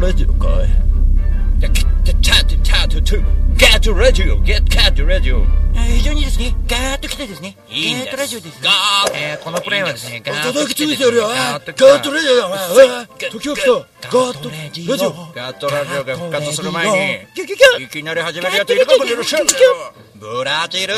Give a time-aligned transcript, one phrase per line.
[0.00, 0.68] ラジオかい
[1.60, 3.22] チャチャチャチャチャ
[3.60, 8.06] ガットラジオゲットガットラジオ非常にですね、ガーッと来てですね、いいんです。
[8.06, 8.60] ガーッとラジオですね。
[8.64, 13.72] ガーッえーこのプレイはですね、ガーッと叩きつい来てですよガガーッとラジオだ時が来た
[14.08, 17.26] ガットラジオガットラジオが復活する前
[17.78, 19.46] に、いきなり始めるやついるかもしれませんよ
[20.14, 20.94] ブラジル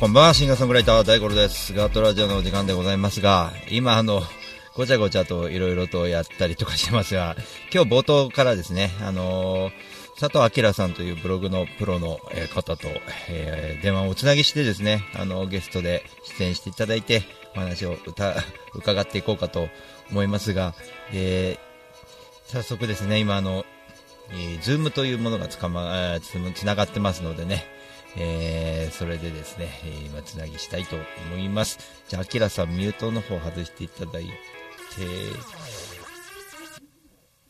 [0.00, 1.74] こんばんはシンガーソングライター大五郎です。
[1.74, 4.22] ガートラジオのお時間でございますが今あの
[4.76, 7.34] ごちゃごちゃといろいろとやったりとかしてますが
[7.74, 9.72] 今日冒頭からですねあのー
[10.20, 12.18] 佐藤明さんというブログのプロの
[12.54, 12.86] 方と、
[13.28, 16.04] えー電話をつなぎしてですね、あのゲストで
[16.38, 17.22] 出演していただいて、
[17.54, 18.34] お話を歌
[18.74, 19.68] 伺っていこうかと
[20.10, 20.74] 思いますが、
[21.12, 23.64] えー早速ですね、今あの、
[24.30, 27.64] えー、ズームというものがつかま、つながってますのでね、
[28.16, 31.78] えーそれでですね、えー今つなぎしたいと思います。
[32.08, 35.10] じゃあ、アキラさん、ミュートの方外していただいて、大丈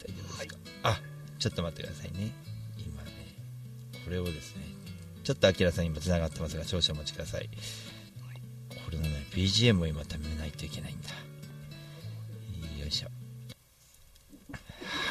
[0.00, 1.00] 夫ですか、あ、
[1.38, 2.32] ちょっと待ってくださいね。
[2.78, 3.10] 今ね、
[4.04, 4.62] これをですね、
[5.24, 7.48] ちょっとアキラさん今つながってますが、少々お待ちください。
[8.84, 11.10] これのね、BGM を今貯めないといけないんだ。
[12.80, 13.08] よいしょ。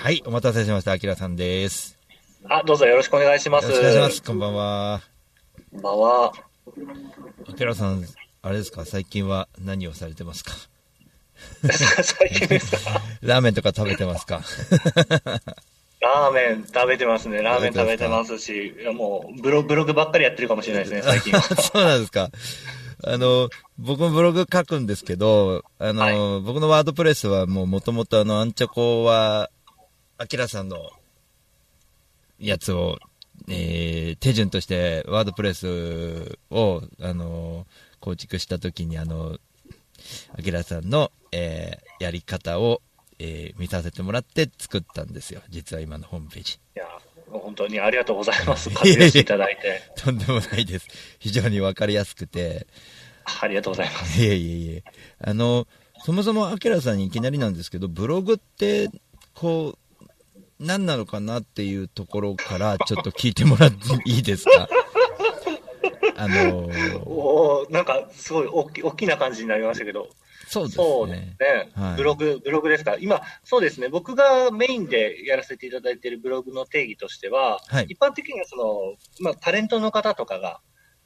[0.04, 0.92] はい、お待たせしました。
[0.92, 1.98] アキラさんです。
[2.50, 3.66] あ、どうぞよろしくお願いします。
[3.66, 4.24] よろしくお願いします。
[4.24, 5.17] こんばんは。
[5.72, 6.34] こんばんは。
[7.50, 8.04] アキラさん、
[8.42, 8.86] あれですか？
[8.86, 10.54] 最近は何をされてますか？
[11.72, 13.02] 最近ですか？
[13.22, 14.42] ラーメンとか食べてますか？
[16.00, 17.42] ラーメン食べてますね。
[17.42, 21.42] ラーメン食べてますし、いやもうブロブログばっかりやってるかもしれないですね、最近は。
[21.62, 22.30] そうなんですか。
[23.04, 29.50] あの、僕もブログ書くんですけど、あの、はい僕のワードプレスはもう元々あの、アンチョコは、
[30.18, 30.90] アキラさんの
[32.40, 32.98] やつを、
[33.50, 37.66] えー手順としてワードプレスを、あの、
[38.00, 39.38] 構築したときにあの、
[40.38, 42.82] アキラさんの、えーやり方を、
[43.20, 45.42] えー見させてもらって作ったんですよ。
[45.50, 46.60] 実は今のホームページ。
[46.76, 46.86] いや、
[47.32, 48.70] 本当にありがとうございます。
[48.70, 49.82] 活用していただいて。
[49.96, 50.88] とんでもないです。
[51.20, 52.68] 非常にわかりやすくて、
[53.42, 54.22] ありがとうございます。
[54.22, 54.84] いえいえいえ。
[55.20, 55.68] あの、
[56.06, 58.90] そもそも、アキラさんにいきなりなんですけど、ブログって、
[59.34, 59.78] こう、
[60.60, 64.68] 何なのかなっていうところから、ちょっと聞いてもらっていいですか？
[66.20, 66.68] あの、
[67.06, 70.10] おーなんか、すごい大き大きな感じになりましたけど。
[70.50, 71.72] そうですそうですねね。。
[71.76, 72.96] はいブログ、ブログですか？
[73.00, 73.90] 今、そうですね。
[73.90, 80.60] 僕がメインでやらせていただいているブログの定義としては、はい一般的にはその、まあ、タレントの方とかが、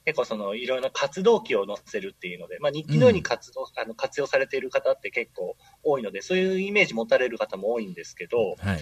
[0.05, 8.79] 結構その、いろいろな活動記を載せるっていうので、まあ、日記のように活動、あの、活用されている方って結構多いので、そういうイメージ持たれる方も多いんですけど、はい。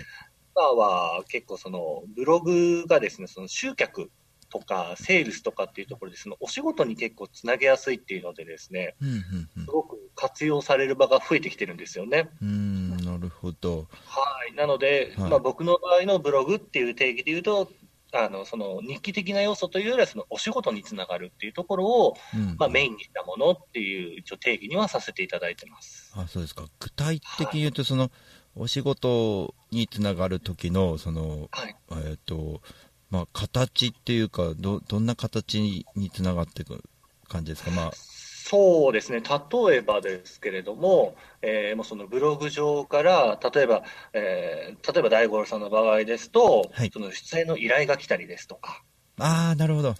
[0.53, 4.11] 今は結構その、ブログがですね、その集客
[4.49, 9.15] とか、セールスとかっていうところで、その、お仕事に結構つなげやすいっていうのでですね、うん、うん、
[9.57, 12.29] うんすごく活用される場が増えてきてるんですよね。
[12.41, 13.87] うーん、なるほど。
[14.05, 14.55] はい。
[14.55, 17.71] なので、はいまあ僕の場合のブログっていう定義で言うと、
[18.11, 22.55] あの、その日記的な要素というよりは、そのお仕事につながるっていうところを、うん。
[22.57, 26.11] まあメインにしたものっていう一応定義にはさせていただいてます。
[26.15, 26.65] あ、そうですか。
[26.79, 28.11] 具体的に言うと、その、
[28.55, 31.75] お仕事につながる時の、その、はい。
[32.07, 32.61] えっ、と、
[33.09, 35.61] まあ、形っていうか、ど、どんな形
[35.95, 36.83] につながっていく
[37.27, 37.71] 感じですか？
[37.71, 46.89] まあ、そうですね、例えばですけれども、えーもうそのブログ上から、例えば、えー例えば大五郎さんの場合ですと、はい。
[46.91, 48.83] その出演の依頼が来たりですとか、
[49.19, 49.95] ああ、なるほど。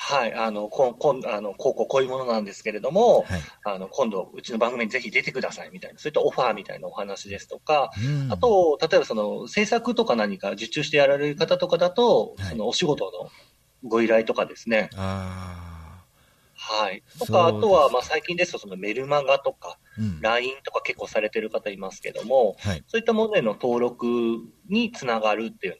[0.00, 3.42] はい、あの、こんこんあのこうこうこういうものなんですけれども、はい。
[3.64, 13.28] あの今度、うちの番組にぜひ出てくださいみたいな、そういったオファーみたいなお話ですとか、うんあ、と、例えばその制作とか何か受注してやられる方とかだと、はいそのお仕事の
[13.82, 14.88] ご依頼とかですね。
[14.96, 16.04] あ
[16.54, 17.02] はい。
[17.18, 20.20] とか、あとは、まあ最近ですとそのメルマガとか、あ、うん。
[20.20, 22.84] LINE とか結構されてる方いますけども、はい。
[22.86, 24.06] そういったものへの登録
[24.68, 25.78] につながるっていうよ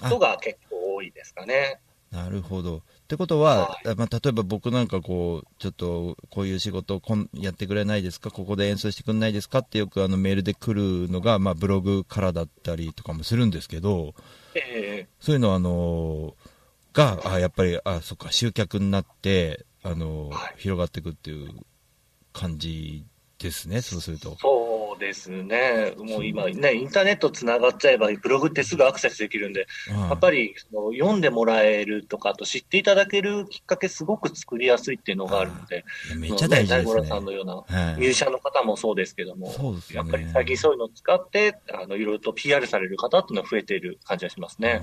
[0.00, 1.80] うなことが結構多いですかね。
[2.10, 2.82] なるほど。
[3.10, 9.58] ってことは、はまあ、例えば僕なんかこう、ちょっとこういう仕事をこんやってくれないですか、ここで演奏してくれないですか？
[9.58, 14.14] ってよくあのメールで来るのが、まあ、ブログからだったりとかもするんですけど、
[14.54, 16.36] えそういうのはあの
[16.92, 20.54] が、あやっぱり、あそっか、集客になって、あのはい。
[20.58, 21.50] 広がっていくっていう
[22.32, 23.04] 感じ
[23.40, 24.36] ですね、そうすると
[25.00, 25.94] ですね。
[25.98, 35.84] もう今ね、インターネットつながっちゃえば、ブログってすぐアクセスできるんで、やっぱり、りその読んでもらえるとか、あと知っていただけるきっかけすごく作りやすいっていうのがあるので、
[36.16, 37.26] めっちゃ大事です大五郎さんね。
[37.26, 44.82] のようなはいミュージシャンの方もそうですけども、そうですよねやっぱり最近そういうのを使って、あの、いろいろと PR される方っていうのは増えている感じがしますね。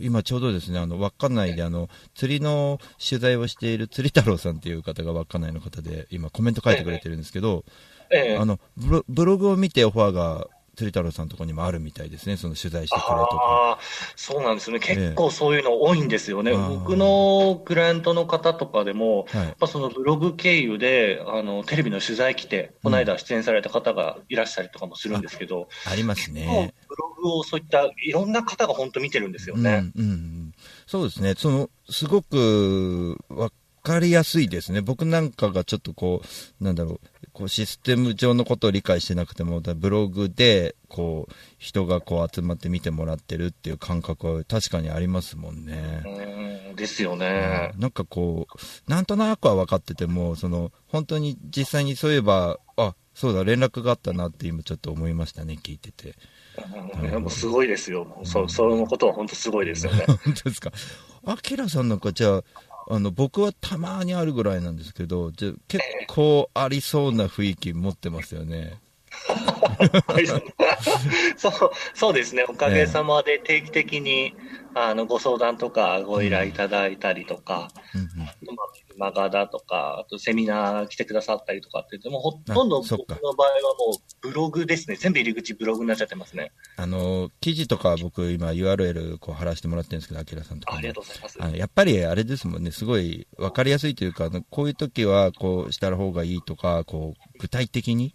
[0.00, 7.64] 今ちょうどですね、あの、稚内であの、釣りの取材をしている釣り太郎さんっていう方が稚内の方で、今コメント書いてくれてるんですけど、
[8.12, 13.36] ええあの、ブロブログを見てオファーが釣り太郎さんのところにもあるみたいですね、その取材してくれとか。
[13.36, 13.78] ああ、
[14.16, 14.80] そうなんですよね。
[14.80, 16.52] 結構そういうの多いんですよね。
[16.52, 26.74] え僕のクライアントの方とかでも、はいやっぱそのブログ経由で、あの、テレビの取材来て、この間出演された方がいらっしゃるとかもするんですけど、ありますもね。
[26.84, 29.92] うブログをそういったいろんな方が本当見てるんですよね。
[29.94, 30.52] うん、うんうん。
[30.86, 31.34] そうですね。
[31.36, 33.50] その、すごく、わ
[33.82, 34.80] かりやすいですね。
[34.80, 36.22] 僕なんかがちょっとこ
[36.60, 37.00] う、なんだろう、
[37.32, 46.02] こうシステム上のことを理解してなくても、だブログで、こう、人がこう集まって見てもらってるっていう感覚は確かにありますもんね。
[46.68, 47.72] うん、ですよね。
[47.76, 56.14] なんかこう、なんとなくは分かってても、その、本当に実際にそういえば、あ、そうだ、連絡があったなって今ちょっと思いましたね、聞いてて。
[57.18, 58.04] もうすごいですよ。
[58.04, 60.04] もうそそのことは本当すごいですよね。
[60.24, 60.72] 本当ですか。
[61.24, 62.44] アキラさんなんかじゃあ、
[62.94, 68.74] あの、僕はたまにあるぐらいなんですけど、じゃあ結構ありそうな雰囲気持ってますよね。
[71.38, 71.52] そう
[71.94, 74.34] そうですね、おかげさまで定期的に、
[74.74, 78.56] あのご相談とかご依頼いただいたりとか、うんうん。
[78.56, 78.66] まあ
[78.96, 86.52] マガだとか、あとセミナー来てくださったりとかって言っても、ほとんど僕の場合はもうブログですね、全部入り口ブログになっちゃってますね。
[86.76, 91.38] あの、記事とか僕今 URL こう貼らせてもらってるんですけど、アキラさんとかもあありがとうございます。
[91.40, 98.14] あのやっぱりあれですもんね、すごい分かりやすいというか、こういう時はこうした方がいいとか、こう具体的に、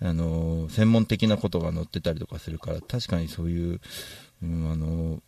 [0.00, 3.80] あの専門的なことが載ってたりとかするから、確かにそういう、
[4.42, 5.22] うん、あの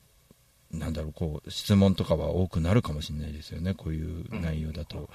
[0.71, 5.09] なんだろう、こう質問とかは多くなるかもしれないですよね、こういう内容だと。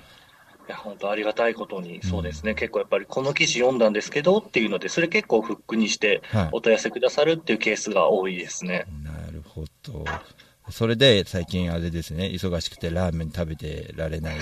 [0.67, 8.85] いや、本当ありがたいことに、そうですね、結構やっぱりこの記事読んだんですけどっていうので、それ結構フックにしてはいお問い合わせくださるっていうケースが多いですね。
[9.03, 10.05] なるほど。
[10.69, 14.37] それで最近あれですね、忙しくてラーメン食べてられない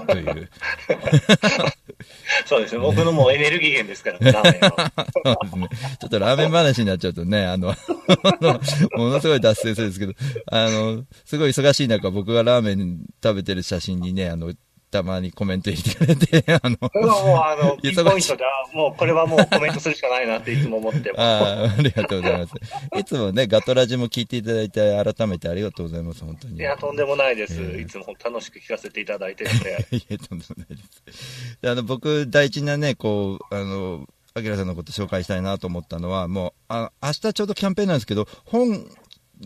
[0.00, 0.50] という。
[2.46, 4.92] そうですね、僕のもうエネルギー源ですからね、ラーメンは。
[5.12, 5.68] そうですね。
[6.00, 7.76] ちょっとラーメン話になっちゃうとね、あの、あ
[8.40, 8.60] の
[8.96, 10.12] ものすごい脱線するんですけど、
[10.46, 14.52] あの、すごい忙しい中、僕がラーメン食べてる写真にね、あの、
[14.92, 21.10] たまにコメント入れてくれて、 あの、もうあの、 ピンポイントで、あもうこれはもうコメントするしかないなっていつも思って。
[21.16, 22.52] あーありがとうございます。
[22.98, 26.58] いつもね、ガトラジも聞いていただいて、改めてありがとうございます、本当に。
[26.58, 27.54] いや、とんでもないです。
[27.58, 29.96] ええいつも楽しく聞かせていただいてて。
[29.96, 30.82] いえ、とんでもないで
[31.12, 31.58] す。
[31.62, 38.86] であの、僕、大事なね、こう、あの、アキラさんのこと紹介したいなと思ったのは、もう、あ明日ちょうどキャンペーンなんですけど、本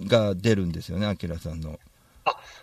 [0.04, 1.78] が出るんですよね、アキラさんの。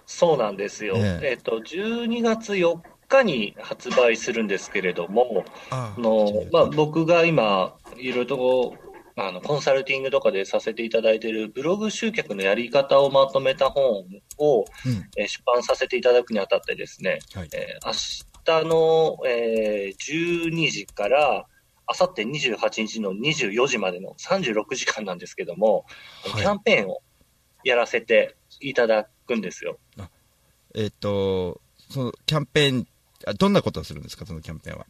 [0.06, 0.96] そうなんですよ。
[0.98, 8.76] えええっ、と、12月4日に発売するんですけれども、ああの、まあ、僕が今、いろいろと
[9.16, 14.06] あの、コンサルティングとかでさせていただいているブログ集客のやり方をまとめた本
[14.38, 14.66] を、うん。
[15.18, 17.50] えー出版させていただくにあたってですね、はい。
[17.54, 21.46] えー明日の、えー12時から、
[21.86, 25.86] あさって28日の24時までの36時間なんですけども、
[26.24, 27.02] はいキャンペーンを
[27.64, 28.36] やらせて
[28.70, 29.78] いただくんですよ。
[30.76, 32.88] えっ、と、そのキャンペーン、
[33.28, 34.86] あどんなことをするんですか、そのキャンペーンは。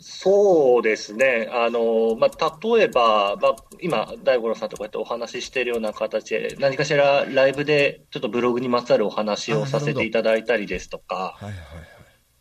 [0.00, 1.48] そうですね。
[1.52, 11.97] あの、まあ、例えば、まあ、今、大五郎さんとこうやってお話ししているような形で、何かしらライブでちょっとブログにまつわるお話をさせていただいたりですとか、はいはいはい。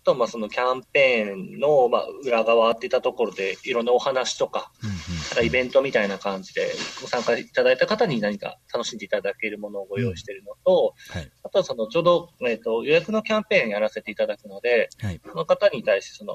[0.08, 4.98] と、まあ、そのキャンペーンの、まあ、裏側っていったところで、いろんなお話とか、うんうん
[5.44, 11.32] イベントみたいな感じで、ご参加いただいた方に何か楽しんでいただけるものをご用意しているのと、はい。
[11.44, 15.22] あとはその、ちょうど、えっ、と、予約のキャンペーンやらせていただくので、はい。
[15.24, 16.34] その方に対して、その、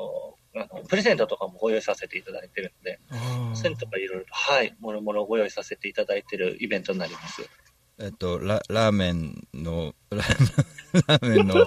[0.55, 7.43] あのプレゼントとかもご用意させていただいてるので、あプレゼントとかいろいろと、はい、もろもろご用意させていただいてるイベントになります。
[8.03, 10.17] えっと、ララーメンの、ラ
[11.07, 11.67] ラーメンの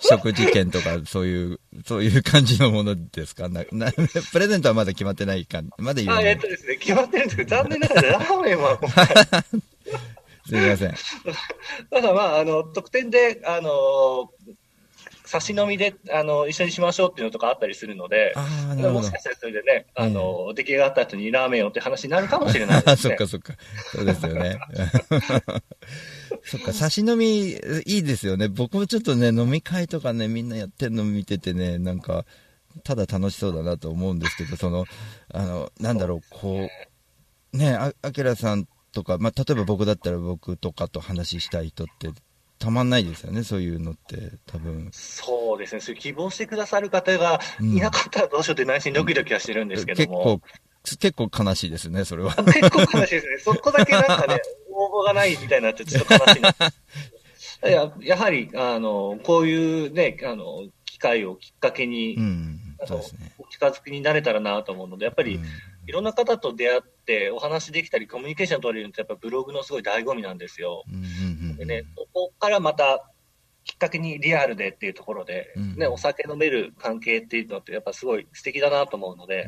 [0.00, 3.48] 食事券とか、そういう、そういう感じのものですか？
[3.48, 3.92] なな
[4.32, 6.48] プレゼントはまだ決まってないか、まだ言あ、えないえっと。
[6.48, 8.80] ですね、決まってるんですけど、残念ながらラーメンは
[10.48, 10.94] すみません。
[11.90, 14.30] ただまあ、あの、特典で、あの、
[15.28, 19.10] 差し飲みで、あの、一緒にしましょうっていうのとかあったりするので、あもし。
[19.12, 23.16] かしたらそれでね、あの、出来上がった後にラーメンをって話になるかもしれないであすね。
[23.20, 23.52] そっかそっか。
[23.92, 24.58] そうですよね。
[26.44, 28.48] そっか、差し飲み、いいですよね。
[28.48, 32.24] 僕もちょっとね、飲み会とかね、みんなやってるの見ててね、なんか、
[32.82, 34.86] ただ楽しそうだなと思うんですけど、その、
[35.34, 36.70] あの、なんだろう、こ
[37.52, 42.08] う、ね、あ、あきらさんとか、まあ、例えば僕だったら僕とかと話したい人って、
[42.58, 44.90] たまんないですよね、そういうのって、多分。
[44.92, 50.40] そうですね、そういう希望してくださる方がうんいなかったらどうしようって内心ドキドキはしてるんですけども。
[50.84, 52.34] 結構、結構悲しいですね、それは。
[52.44, 53.38] 結構悲しいですね。
[53.38, 54.40] そこだけなんかね、
[54.72, 56.50] 応募がないみたいになってちょっと悲しいな。
[57.68, 62.60] いややはり、あの、こういうね、あの、機会をきっかけに、うん。
[63.38, 65.44] お近づきになれたらなと思うので、やっぱり、うん
[65.88, 70.84] いろんな方と出会ってお話できたり、コミュニケーション取れるのってやっぱブログのすごい醍醐味なんですよ。
[71.56, 73.10] でね、そこからまた、
[73.64, 79.46] きっかけにリアルでっていうところで、うんね、お酒飲める関係っていうのってやっぱすごい素敵だなと思うので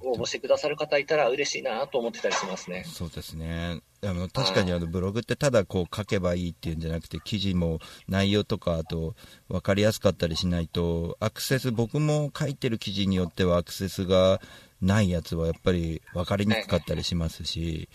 [0.00, 2.84] 応募してくださる方いたら嬉しいなと思ってたりしますね。
[2.86, 3.80] そうですね。
[4.02, 9.14] あの確かにあのブログってただこう書けばいいっていうんじゃなくて記事も内容とかあと
[9.48, 14.40] 分かりやすかったりしないとアクセス僕も書いてる記事によってはアクセスが
[14.80, 17.88] ないやつはやっぱり分かりにくかったりしますし、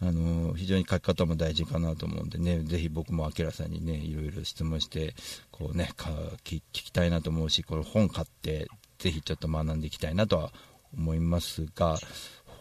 [0.00, 5.14] あの非常に書き方も大事かなと思うんでねぜひ僕もあきらさんにねいろいろ質問して
[5.50, 6.10] こうねか
[6.44, 8.68] 聞聞きたいなと思うしこれ本買って
[8.98, 10.52] ぜひちょっと学んでいきたいなとは
[10.94, 11.96] 思いますが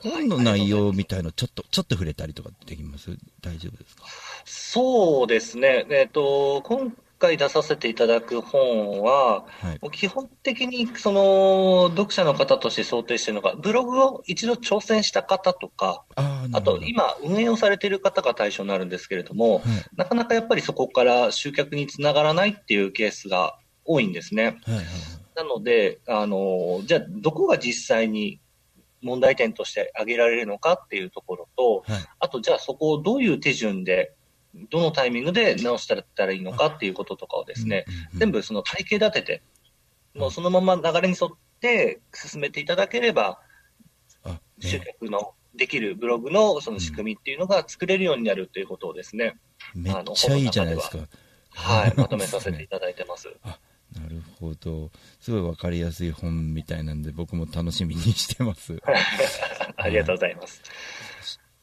[0.01, 3.17] 本の内容みたいのちょっとちょっと触れたりとかできます？
[3.41, 4.03] 大丈夫ですか？
[4.45, 5.86] そうですね。
[5.89, 9.79] えっ、と、今回出させていただく本は、はい。
[9.81, 19.63] もう基本的にその読者の方として想定しているのが、ブログを一度挑戦した方とか、ああと今運営をされている方が対象になるんですけれども、はい。
[19.95, 24.57] なかなかやっぱりそこから集客につながらないっていうケースが多いんですね。
[24.65, 24.86] はいはい。
[25.36, 28.39] なので、あの、じゃあどこが実際に
[29.01, 32.05] 問題点として挙げられるのかっていうところと、はい。
[32.19, 34.14] あとじゃあそこをどういう手順で、
[34.69, 39.41] どのタイミングで直したらいいのかっていうこととかをですね、全部その体系立てて、
[40.13, 43.39] もうそのまま流れに沿って進めていただければ、
[44.24, 49.38] あ集ね客のできるブログのその仕組みっていうのが作れるようになるということをですね、
[49.74, 51.00] めっちゃいいじゃないですか。
[51.51, 51.88] は。
[51.88, 53.29] い、 まとめさせていただいてます。
[53.93, 54.91] なるほど。
[55.21, 58.77] すごい分かりやすい本みたいなんで僕も楽しみにしてます。
[59.77, 60.62] ありがとうございます。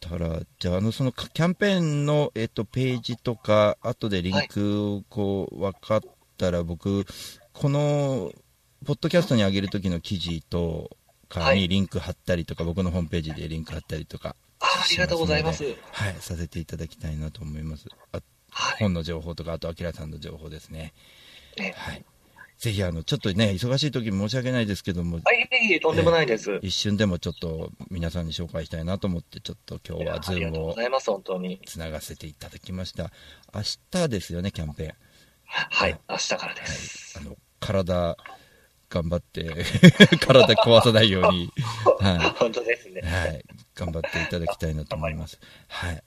[0.02, 6.00] たらじゃああのそのキャンペーンの、えっと、ページとか後でリンクをこう分かっ
[6.36, 7.06] たら僕
[7.52, 8.32] この
[8.84, 10.90] ポッドキャストに上げる時の記事と
[11.28, 15.64] かはいにリンク貼ったりとか、僕のホームページでリンク貼ったりとかあありがとうございます。
[15.92, 17.86] はい、させていただきたいなと思います。
[18.12, 18.20] あ
[18.52, 18.76] はい。
[18.78, 20.92] 本の情報とか、あと、アキラさんの情報ですね。
[21.56, 22.04] ねはい。
[22.62, 26.60] ぜひ、あの、ちょっとね、忙しい時申し訳ないですけども、はい、いえいえ、とんでもないです。
[26.62, 31.60] 一瞬でもちょっと皆さんに紹介したいなと思って、ちょっと今日はズありがとうームをございます、本当に。
[31.66, 33.10] つながせていただきました。
[33.52, 34.94] 明日ですよね、キャンペーン。
[35.44, 37.18] はい、明日からです。
[37.18, 38.16] あの、体、
[38.90, 39.42] 頑張って、
[40.24, 41.50] 体壊さないように、
[41.98, 43.04] は本当ですねい、。
[43.04, 45.40] はい、頑張っていただきたいなと思います。
[45.66, 46.02] はい。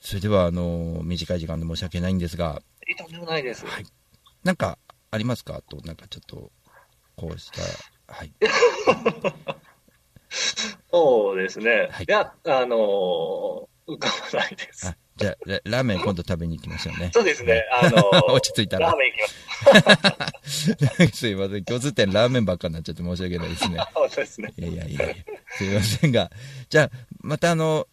[0.00, 2.62] それでは、あの、短い時間で申し訳ないんですが、
[2.96, 3.66] とんでもないです。
[3.66, 3.84] はい
[4.44, 4.76] なんか
[5.12, 5.56] ありますか？
[5.56, 6.50] あと、なんかちょっと、
[7.16, 7.60] こうした、
[8.12, 8.32] はい。
[10.90, 11.88] そうですね。
[11.90, 14.96] はいい、や、あのー浮かばないですあ。
[15.16, 17.10] じゃあラ、ラーメン今度食べに行きましょうね。
[17.12, 17.64] そうですね。
[17.72, 21.12] あのー 落ち着いたらラーメン行きます。
[21.18, 21.64] すいません。
[21.64, 23.78] 共通点ラーメンばっかになっちゃって申し訳ないですね。
[23.92, 24.52] 本当ですね。
[24.56, 25.14] いやいやいやいや、
[25.58, 26.30] すいませんが。
[26.70, 26.90] じゃあ、
[27.20, 27.88] またあの、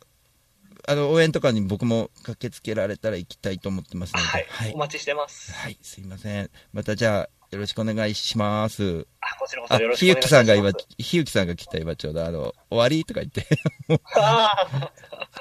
[0.89, 4.25] あの、応援とかに僕も駆けつけられたら行きたいと思ってますので。
[4.25, 4.77] はい、はいお。
[4.79, 5.53] 待ちしてます。
[5.53, 6.49] はい、すいません。
[6.73, 9.05] またじゃあ、よろしくお願いします。
[9.21, 10.27] あ、こちらこあそよろ、しくひゆお願いします。
[10.27, 13.47] きさんが今、ひゆきさんが来た今ちょうどあの、終わりとか言って、
[14.17, 14.67] あ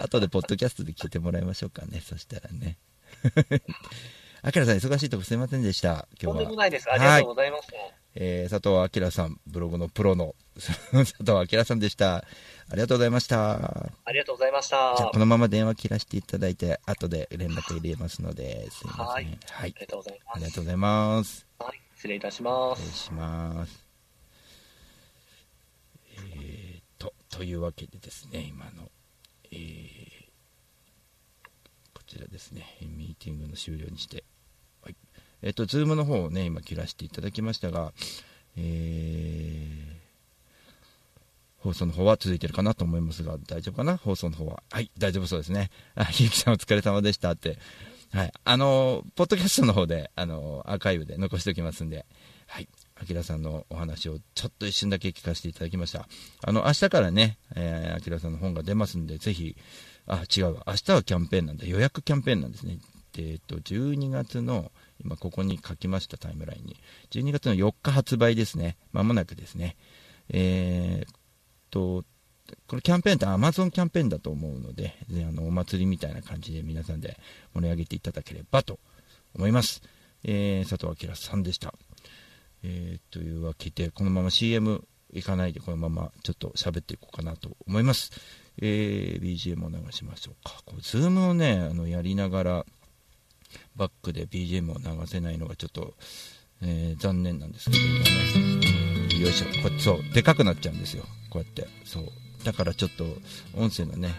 [0.03, 2.03] 後でポッドキャストで聞いてもらいましょうかね。
[2.07, 2.77] そしたらね。
[4.43, 6.07] あきらさん、忙しいとこすいませんでした。
[6.23, 6.43] 今日は。
[6.43, 6.93] でもないです。
[6.93, 7.73] ありがとうございました。
[8.15, 12.17] えー佐藤明さん、ブログのプロの佐藤明さんでした。
[12.17, 12.25] あ
[12.75, 13.53] りがとうございました。
[14.05, 14.95] ありがとうございましじゃ。
[15.13, 19.07] このまま電話切らせていただいて、後で連絡入れますので、すいません。
[19.07, 19.39] ははいい。
[19.53, 20.37] ありがとうございます。
[20.37, 21.47] ありがとうございます。
[21.59, 22.99] はい、失礼いたしま失礼す。
[23.05, 23.87] します。
[26.17, 28.91] えーと、というわけでですね、今の、
[29.51, 30.09] えー
[31.95, 34.25] こちらですね、ミーティングの終了にして、
[34.83, 34.97] はい。
[35.43, 37.93] えっ、と、ズームの方をね、今切らせていただきましたが、
[38.57, 39.98] えー
[41.59, 43.97] 放送の方は続いてるかなと思いますが、大丈夫かな？
[43.97, 44.63] 放送の方は。
[44.71, 45.71] はい、大丈夫そうですね。
[45.95, 47.59] あ、ひゆきさんお疲れ様でしたって。
[48.13, 48.33] はい。
[48.45, 52.07] あの、ポッドキャストの方で、あの、アーカイブで残しておきますんで、
[52.47, 52.69] はい。
[53.01, 56.09] あきらさんのお話をちょっと一瞬だけ聞かせていただきました。
[56.43, 59.57] あの、明日からね、えー、あきらさんの本が出ますんで、ぜひ、
[60.07, 60.65] あ、違うわ。
[60.69, 61.67] 明日はキャンペーンなんだ。
[61.67, 62.79] 予約キャンペーンなんですね。
[63.19, 64.73] えっと、12月の、
[65.05, 66.77] 今ここに書きましたタイムラインに。
[67.11, 68.77] 12月の4日発売ですね。
[68.93, 69.77] まもなくですね。
[70.31, 71.18] えー
[71.71, 72.05] と、
[72.67, 77.19] このキャンペーンって Amazon キャンペーンだと思うので、であのお祭りみたいな感じで皆さんで
[77.55, 78.79] 盛り上げていただければと
[79.35, 79.83] 思います。
[80.25, 81.75] えー佐藤明さんでした。
[82.63, 88.11] えーというわけで、このまま CM 行かないで、このままちょっと喋っていこうかなと思います。
[88.61, 90.61] えー BGM を流しましょうか。
[90.65, 92.67] こう Zoom をね、あのやりながら、
[93.77, 95.95] バックで BGM を流せないのがちょっと、
[96.63, 98.68] えー残念なんですけど、今ね。
[99.21, 99.47] よいしょ。
[99.63, 101.05] こそう、でかくなっちゃうんですよ。
[101.31, 101.69] こうやって。
[101.85, 102.05] そう。
[102.45, 103.05] だからちょっと、
[103.55, 104.15] 音声のね、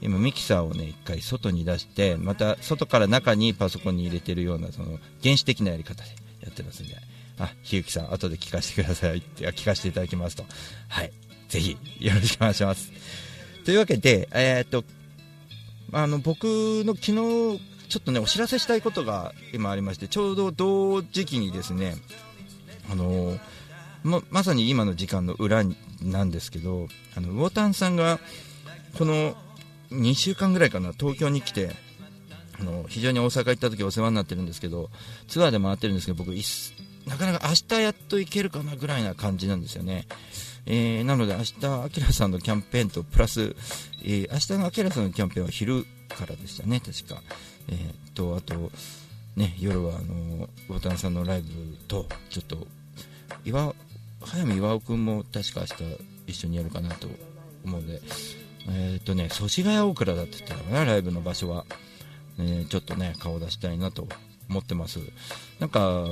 [0.00, 6.10] 今ミキサーをね、一回外に出して、また外から中にパソコンに入れてるような、その、原始的なやり方で
[6.42, 6.96] やってますんで、
[7.38, 10.44] あ、ひゆきさん、後で聞かせてくださいって、聞かせていただきますと。
[10.88, 11.12] はい。
[11.48, 12.92] ぜひ、よろしくお願いします。
[13.64, 14.84] というわけで、えーっと、
[15.92, 16.44] あの、僕
[16.84, 17.14] の昨日、
[17.88, 21.96] ちょっとね、お知らせしたいことが今ありまして、ちょうど同時期にですね、
[22.90, 23.38] あの
[24.04, 25.64] ままさに今の時間の裏
[26.02, 28.20] なんですけど、あの魚炭さんが
[28.96, 29.34] この
[29.90, 31.70] 2週間ぐらいかな、東京に来て、
[32.60, 34.90] あの非常に大阪行った時お世話になってるんですけど、
[35.26, 36.30] ツアーで回ってるんですけど、僕、
[37.06, 40.06] なかなか明日やっと行けるかなぐらいな感じなんですよね。
[40.66, 43.54] えーなので明日、アキラさんのキャンペーンとプラス、
[44.02, 47.22] えー明日のアキラさんのキャンペーンは昼からでしたね、確か。
[47.68, 48.70] えーと、あと、
[49.36, 52.66] ね、夜はあの、魚炭さんのライブと、ちょっと、
[53.44, 53.74] 岩
[54.26, 57.08] 早見岩尾君も確か明日一緒にやるかなと
[57.64, 58.00] 思うんで、
[58.68, 61.64] えっ、とね、祖師ヶ谷大倉だって言ったかな、ライブの場所は。
[62.38, 64.08] えー、ちょっとね、顔出したいなと
[64.48, 64.98] 思ってます。
[65.60, 66.04] なんか、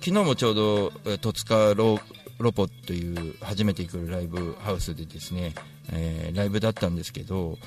[0.00, 1.98] 昨日もちょうど、えー戸塚ロ
[2.42, 5.54] ロポという初めて行くライブハウスでですね、
[5.92, 7.58] えーライブだったんですけど、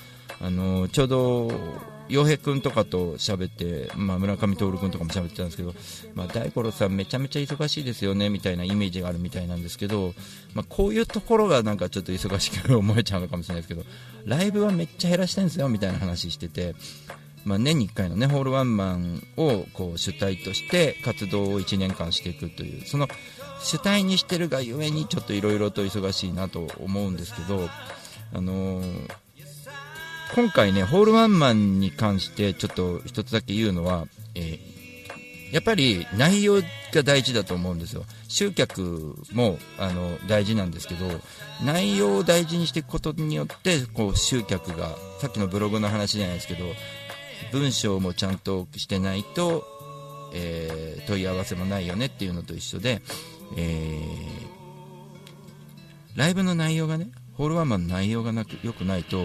[0.42, 1.52] あのちょうど
[2.10, 5.74] 洋平君とかと喋って、まあ、村上徹君とかも喋ってたんですけど、
[6.16, 10.14] まあ、大五郎さんめちゃめちゃ忙しいですよねみたいなイメージがあるみたいなんですけど、
[10.54, 13.84] まあ、こういうところがなんかちょっと忙しく思えちゃうのかもしれないですけど
[14.26, 16.76] ライブはめっちゃ減らしたいんですよみたいな話してて、
[17.46, 23.08] まあ、年に1回のねホールワンマンをこう主体として活動を1年間していくというその
[23.64, 27.70] 主体にしてるがゆえにちょっといろいろと忙しいなと思うんですけど、
[28.34, 29.12] あのー
[30.36, 34.74] 今回ねホールワンマンに関してちょっと一つだけ言うのは、えー
[35.54, 38.06] やっぱり内容が大事だと思うんですよ。
[38.28, 41.06] 集客もあの大事なんですけど
[41.64, 46.66] 内容を大事にしていくことによってこう集客がさっきのブログの話じゃないですけど
[47.52, 49.64] 文章もちゃんとしてないと、
[50.34, 53.02] えー問い合わせもないよねっていうのと一緒で、
[53.56, 54.34] えー
[56.16, 59.18] ライブの内容がねホールワンマンの内容がなく良くないと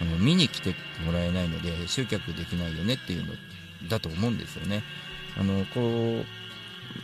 [0.00, 0.74] あの見に来て
[1.06, 3.34] もらえないので集客できないよねっていうの
[3.88, 4.82] だと思うんですよね。
[5.38, 6.24] あのこう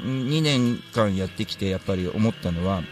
[0.05, 2.83] 2年間やってきてやっぱり思ったのは、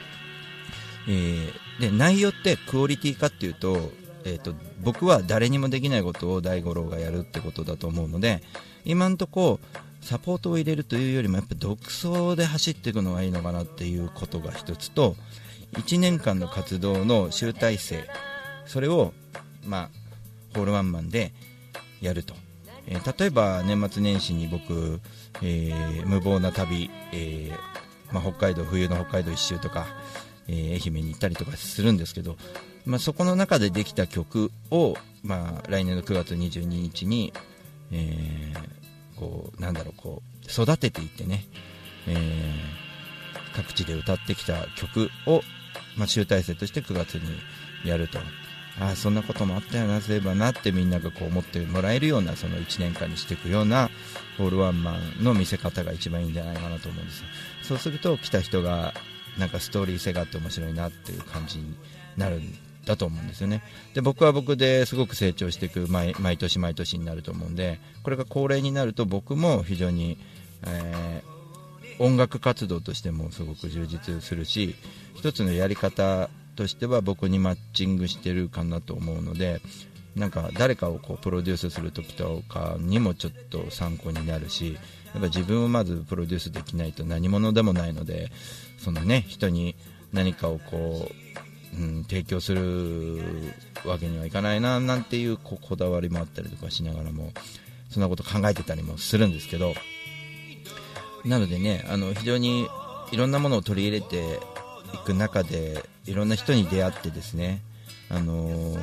[1.09, 3.91] えーで内容ってクオリティかっていうと,、
[4.25, 8.43] えー、と僕は誰にもできないことを大五郎がやるってことだと思うので
[8.85, 9.61] 今んとこ
[10.09, 15.17] サポートを入れるというよりもやっぱ独走で走っていくのがいいのかなっていうことが一つと
[15.75, 18.09] 1年間の活動の集大成
[18.65, 19.13] それを、
[19.67, 21.33] まあ、ホールワンマンで
[22.01, 22.33] やると、
[22.87, 25.03] えー例えば年末年始に僕、
[25.43, 29.87] えー無謀な旅、えーまあ、北海道冬の北海道一周とか、
[30.49, 32.39] え愛媛に行ったりとかするんですけど、
[32.87, 37.35] まあ、そこの中でできた曲を、まあ、来年の9月22日に、
[37.93, 38.55] え
[39.19, 41.45] こうなんだろうこう育てていってね、
[42.07, 42.89] えー
[43.59, 45.43] 各地で歌ってきた曲を、
[45.97, 47.41] まあ、集大成として9月に
[47.85, 48.19] やると。
[48.81, 53.91] ああそんなこともあったよなそういえばなってみんながこう思ってもらえるようなその1年間にしていくような
[54.39, 57.25] オールワンマンの見せ方が一番いいんじゃないかなと思うんです
[57.63, 58.95] そうすると来た人が
[59.37, 61.75] なんかストーリー性があって面白いなっていう感じに
[62.17, 62.41] なる
[62.89, 63.63] だと思うんですよね。
[63.95, 70.19] で僕は僕ですごく成長していく毎年毎年になると思うんでこれが恒例になると僕も非常に、
[70.67, 71.39] えー
[72.01, 74.77] 音楽活動としてもすごく充実するし
[75.15, 79.61] 一つのやり方としては僕にマッチングしてるかなと思うので
[80.15, 84.75] なんか誰かをこうプロデュースする時とかにもちょっと参考になるし
[85.13, 88.31] やっぱ自分をまずプロデュースできないと何者でもないので
[88.79, 89.75] そのね人に
[90.13, 93.23] 何かをこう、うん、提供する
[93.85, 97.33] わけにはいかないななんていうここだわりもあったりとかしながらも
[97.91, 99.75] そんなこと考えてたりもするんですけど
[101.25, 102.67] なのでねあの非常に
[103.13, 104.41] いろんなものを取り入れて
[104.95, 107.61] いく中でいろんな人に出会ってですね
[108.09, 108.77] あの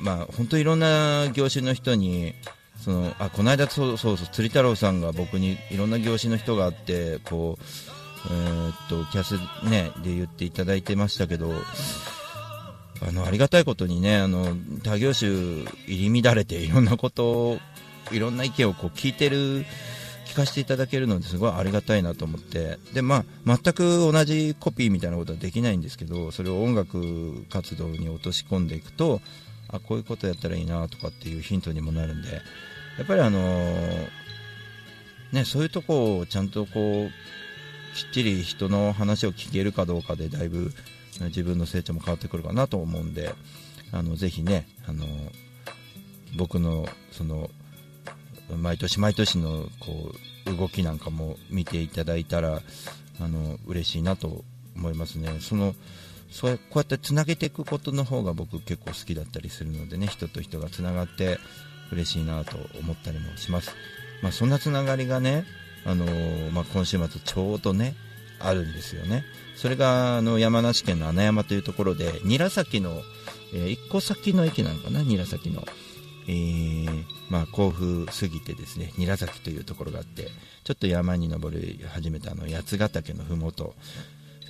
[0.00, 2.34] まあ本当いろんな業種の人に
[2.80, 9.34] そのあこの間そうそうそう釣り太郎さんが僕にいろんな業種の人があってこうえーっとキャス
[9.68, 11.52] ねで言っていただいてましたけど
[13.06, 15.30] あのありがたいことにねあの他業種
[15.86, 17.58] 入り乱れていろんなことを
[18.10, 19.64] いろんな意見をこう聞いてる
[20.26, 22.78] 聞かせていただけるのですごいありがたいなと思って。
[22.92, 29.20] で、まあ、全く同じコピーみたいなことはできないんですけどそれを音楽活動に落とし込んでいくと
[29.68, 32.42] あこういうことやったらいいなとかっていうヒントにもなるんで。
[32.98, 34.08] やっぱりあのー
[35.32, 37.10] ね、そういうとこをちゃんとこう
[37.98, 40.70] きっちり人の話を聞けるかどうかでだいぶ
[41.20, 43.34] 自分の成長も変わってくるかなと思うんで
[43.90, 45.04] あのぜひね、あの
[46.36, 47.50] 僕のその
[48.56, 50.12] 毎年毎年のこ
[50.46, 52.60] う動きなんかも見ていただいたら
[53.20, 54.44] あの嬉しいなと
[54.76, 55.38] 思いますね。
[55.40, 55.74] その
[56.30, 61.38] そうこうやってつなげていくことの方が僕結構好きだったりするのでね人と人がつながって
[61.90, 63.72] 嬉しいなと思ったりもします、
[64.22, 65.46] まあ、そんなつながりがね、
[65.88, 67.94] あのーまあ、今週末ちょうどね
[68.40, 69.24] あるんですよね。
[69.56, 73.00] それがあの山梨県の穴山というところで韮崎の、
[73.54, 75.00] え1個先の駅なのかな？
[75.02, 75.64] 韮崎の、
[76.28, 80.28] えーまあ、甲府過ぎてですね韮崎というところがあって
[80.64, 83.74] ちょっと山に登り始めたあの八ヶ岳のふもと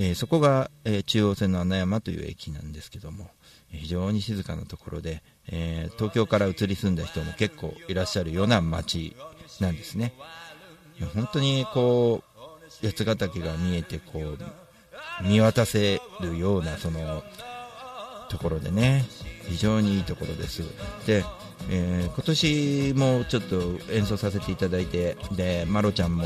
[0.00, 3.30] えーそこが、えー中央線の穴山という駅なんですけども
[3.70, 9.16] 非常に静かなところで、えー東京から移り住んだ人も結構いらっしゃるような街
[9.60, 10.12] なんですね。
[11.00, 12.22] や本当にこ
[12.82, 14.38] う八ヶ岳が見えてこう
[15.22, 17.22] 見渡せるようなその
[18.28, 19.04] ところでね
[19.48, 20.62] 非常にいいところです。
[21.06, 21.24] で、
[21.70, 26.24] えー今年もちょっと演奏させていただいてでマロちゃんも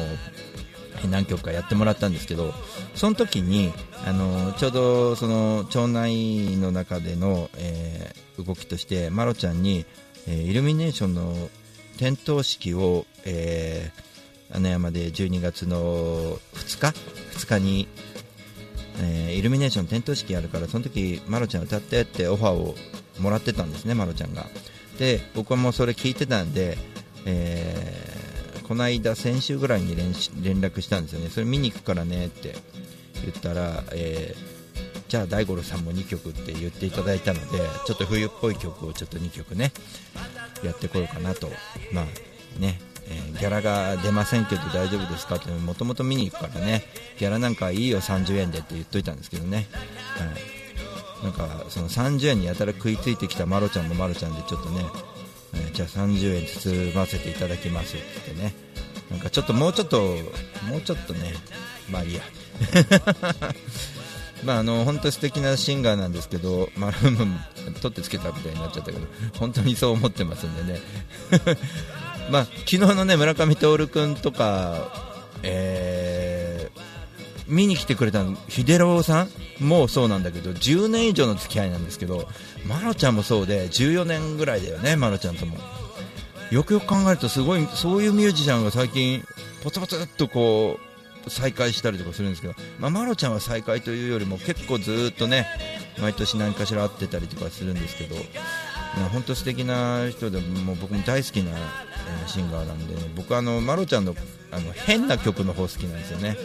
[1.11, 2.53] 何曲かやってもらったんですけど
[2.95, 3.73] その時に
[4.07, 9.85] あのちょうどその町内の中での、えー動きとしてマロちゃんに、
[10.27, 11.35] えーイルミネーションの
[11.99, 14.12] 点灯式を、えー、
[14.53, 16.99] 穴山で12月の2日
[17.37, 17.89] 2日に、
[19.01, 22.75] えーイルミネーション点灯式やるからその時マロちゃん歌ってってオファーを
[23.19, 24.47] もらってたんですねマロちゃんが。
[24.99, 26.77] で僕はもうそれ聞いてたんで、
[27.25, 28.13] えー
[28.63, 31.29] この間先週ぐらいに連絡したんですよね。
[31.29, 32.55] それ見に行くからねって
[33.23, 34.53] 言ったら、えー
[35.09, 39.73] じゃあ大五郎さんも2曲って言っていただいたのでちょっと冬っぽい曲をちょっと2曲ね
[40.65, 41.51] やってこようかなと。
[41.93, 42.07] まあ
[42.59, 42.81] ね。
[43.13, 45.37] えーギャラが出ませんけど大丈夫ですか？
[45.37, 46.85] ってもともと見に行くからね。
[47.19, 49.67] ギャラなんかいいよ30円でって言っといたんですけどね、
[50.17, 50.25] は
[51.23, 54.85] い、なんかその30円にやたら食いついてきたマロちゃんもマロちゃんでちょっとね、
[55.55, 58.55] えーじゃあ30円包ませていただきますって言ってね。
[59.11, 60.01] なんかちょっともうちょっと
[60.69, 61.35] もうちょっとね。
[61.91, 62.23] まあいいや。
[64.45, 66.93] まああの本当に素敵なシンガーなんですけど、まあ、
[67.81, 69.07] 取ってつけたみたいになっちゃったけど
[69.39, 70.81] 本当にそう思ってますんでね。
[72.31, 74.93] まあ昨日のね村上徹君とか、
[75.43, 76.83] えー
[77.49, 79.29] 見に来てくれたの秀郎さん？
[79.67, 82.27] もそうなんだけど10年以上の付き合いなんですけど
[82.67, 85.59] マロちゃんもそうで14年ぐらいだよね、マロちゃんとも。
[86.51, 89.23] よくよく考えるとすごいそういうミュージシャンが最近
[89.63, 90.79] ポツポツっとこ
[91.27, 95.47] う再会したりとかするんですけど、まあ、マロちゃんは再会というよりも結構ずっとね
[96.01, 98.17] 毎年何かしら会ってたりとかするんですけど、
[98.97, 104.15] まあ、本当素敵な人でもう僕も大好きな、えシンガーなんで、僕はあのマロちゃんの
[104.51, 106.37] あの変な曲の方好きなんですよね。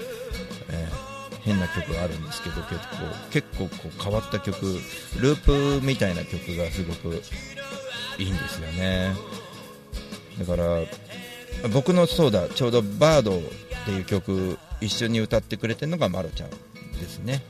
[0.69, 1.07] えー
[1.47, 2.88] 変な曲があるんですけど結構
[3.31, 4.65] 結構こう変わった曲
[5.17, 7.21] ループみたいな曲がすごく
[8.17, 9.15] いいんですよね
[10.38, 13.41] だから僕のそうだちょうど「バード」っ
[13.86, 16.55] ていう曲一緒に歌ってくれてるのがマロちゃんで
[17.07, 17.41] すね、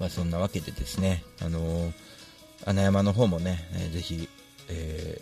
[0.00, 2.03] まあ、そんなわけでですねあのー
[2.66, 4.28] 穴山の方もね、えーぜひ、
[4.68, 5.20] え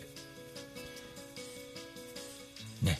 [2.83, 2.99] ーね、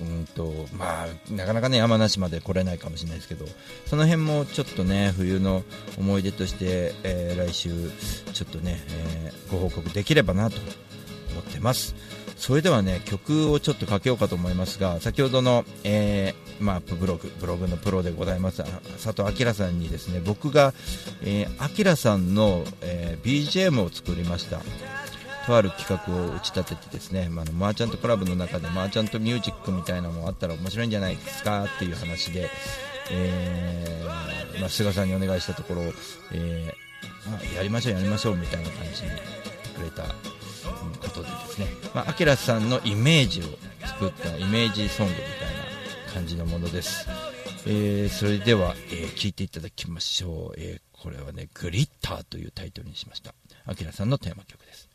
[0.00, 3.46] うんと、まあ、なかなかね、山梨まで来れないかもしれないですけど、
[3.86, 5.62] その辺もちょっとね、冬の
[5.98, 7.70] 思い出として、えー来週、
[8.32, 10.56] ちょっとね、えーご報告できればなと
[11.32, 11.94] 思ってます。
[12.36, 18.62] それではね、曲をちょっとかけようかと思いますが、先ほどの、えーまあ、ブログ、ブログのプロでございます、
[19.02, 20.72] 佐藤明さんにですね、僕が、
[21.22, 24.60] えー、明さんの、えー BGM を作りました。
[25.46, 32.48] とある企画を打ち立ててですね、まあ、のマーチャントクラブの中でマーチャントミュージックみたいなのもあったら面白いんじゃないですかっていう話で、
[33.10, 35.82] えーまあ、菅さんにお願いしたところ、
[36.32, 36.72] え
[37.28, 39.10] まあ、やりましょうやりましょうみたいな感じに
[39.74, 43.44] くれたことでですね、まあ、アキラさんのイメージを
[43.86, 45.51] 作ったイメージソングみたいな。
[46.12, 47.08] 感じのものです、
[47.66, 53.34] えーそれでは、えー聞いていただきましょう、えーこれはねグリッターというタイトルにしました。
[53.66, 54.88] あきらさんのテーマ曲です。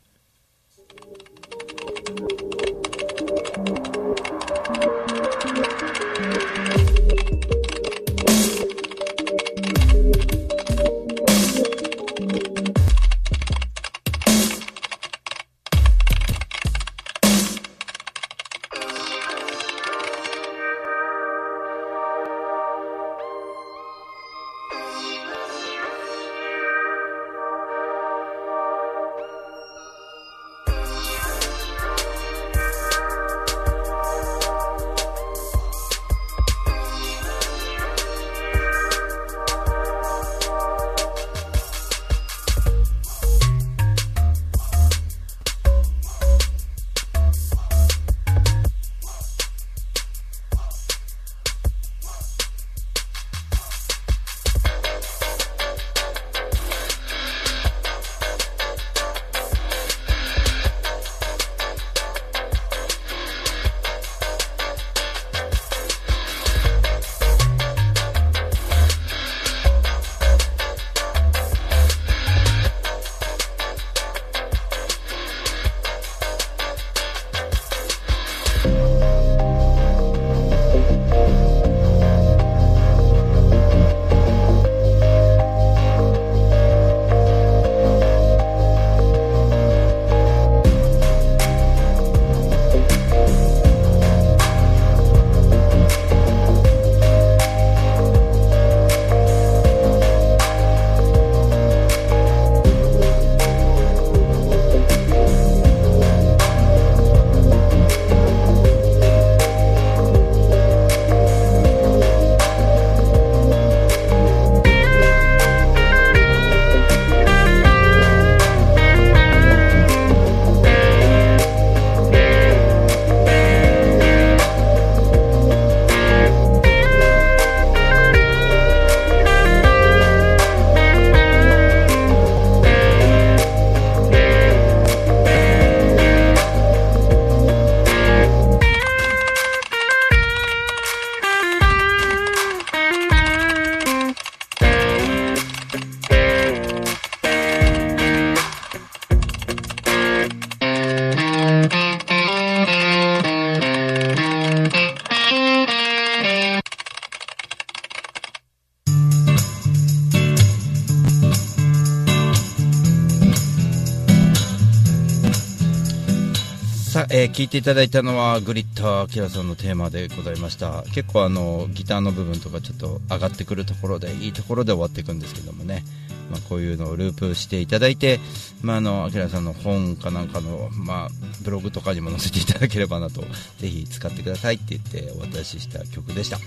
[167.38, 170.82] 聞いていただいたのはグリッターキラさんのテーマでございました。
[170.96, 175.84] 結構あのギターの部分とかちょっと上がってくるところでいいところで終わっていくんですけどもね、
[176.32, 178.20] まあ、こういうのをループしていただいて、
[178.64, 181.10] まあ、あのアキラさんの本かなんかの、まあ、
[181.44, 183.22] ブログとかにも載せていただければなと
[183.60, 186.40] ぜひ使ってくださいって言ってお渡しした曲でした。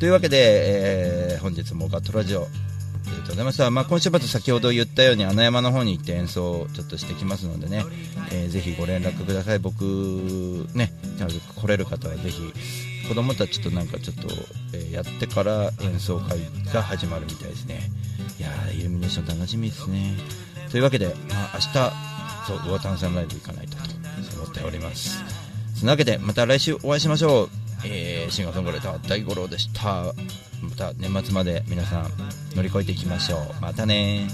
[0.00, 0.38] というわけで、
[1.34, 2.46] えー本日もガットラジオ
[3.06, 7.84] ありがとうございました、まあ、今週末先ほど言ったように穴山の方に行って演奏をちょっとしてきますのでね、
[8.30, 9.58] えーぜひご連絡ください。
[9.58, 9.82] 僕
[10.74, 10.92] ね
[11.56, 12.52] 来れる方はぜひ
[13.08, 14.28] 子供たちとなんかちょっと、
[14.74, 16.38] えーやってから演奏会
[16.72, 17.80] が始まるみたいですね。
[18.38, 20.14] いやーイルミネーション楽しみですね。
[20.70, 21.72] というわけで、まあ、明日
[22.46, 23.82] そう魚炭酸ライブ行かないとと
[24.42, 25.22] 思っております。
[25.74, 27.48] そのわけでまた来週お会いしましょう、
[27.84, 30.14] えーシンガーソングライター大五郎でした。
[30.62, 32.10] また年末まで皆さん
[32.54, 33.40] 乗り越えていきましょう。
[33.60, 34.28] またね